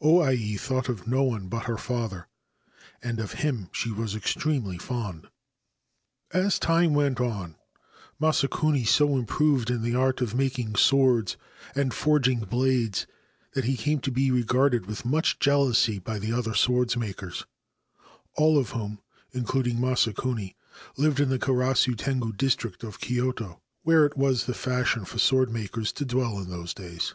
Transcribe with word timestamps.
O 0.00 0.20
Ai 0.20 0.56
thought 0.56 0.88
of 0.88 1.06
no 1.06 1.36
e 1.36 1.38
but 1.38 1.66
her 1.66 1.76
father, 1.76 2.26
and 3.04 3.20
of 3.20 3.34
him 3.34 3.68
she 3.70 3.92
was 3.92 4.16
extremely 4.16 4.78
fond. 4.78 5.28
As 6.32 6.58
time 6.58 6.92
went 6.92 7.20
on 7.20 7.54
Masakuni 8.20 8.84
so 8.84 9.16
improved 9.16 9.70
in 9.70 9.82
the 9.82 9.94
art 9.94 10.20
of 10.20 10.34
iking 10.40 10.74
swords 10.76 11.36
and 11.76 11.94
forging 11.94 12.40
blades 12.40 13.06
that 13.52 13.62
he 13.66 13.76
came 13.76 14.00
to 14.00 14.10
be 14.10 14.22
yarded 14.24 14.86
with 14.86 15.04
much 15.04 15.38
jealousy 15.38 16.00
by 16.00 16.18
the 16.18 16.32
other 16.32 16.52
swordmakers, 16.54 17.44
of 18.36 18.70
whom, 18.70 18.98
including 19.30 19.78
Masakuni, 19.80 20.56
lived 20.96 21.20
in 21.20 21.28
the 21.28 21.38
Karasu 21.38 21.94
sngu 21.94 22.36
district 22.36 22.82
of 22.82 22.98
Kyoto, 22.98 23.60
where 23.84 24.04
it 24.04 24.16
was 24.16 24.46
the 24.46 24.52
fashion 24.54 25.04
for 25.04 25.18
pordmakers 25.18 25.94
to 25.94 26.04
dwell 26.04 26.40
in 26.40 26.50
those 26.50 26.74
days. 26.74 27.14